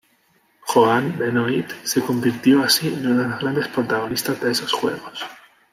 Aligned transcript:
Joan 0.65 1.11
Benoit 1.15 1.71
se 1.83 2.01
convirtió 2.01 2.63
así 2.63 2.87
en 2.87 3.05
una 3.05 3.21
de 3.21 3.29
las 3.29 3.39
grandes 3.39 3.67
protagonistas 3.67 4.41
de 4.41 4.49
esos 4.49 4.73
Juegos. 4.73 5.23